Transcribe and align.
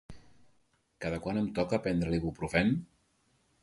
Cada 1.05 1.21
quant 1.27 1.41
em 1.43 1.53
toca 1.61 1.81
prendre 1.87 2.13
l'Ibuprofèn? 2.15 2.77